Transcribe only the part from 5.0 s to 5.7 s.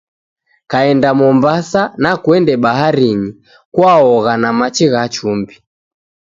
chumbi